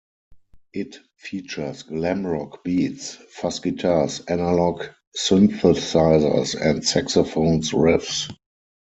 [0.73, 4.85] It features glam rock beats, fuzz guitars, analog
[5.15, 8.27] synthesizers and saxophones riffs.